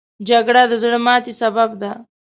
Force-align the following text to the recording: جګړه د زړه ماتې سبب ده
جګړه 0.29 0.63
د 0.67 0.73
زړه 0.83 0.97
ماتې 1.05 1.33
سبب 1.41 1.69
ده 1.81 1.91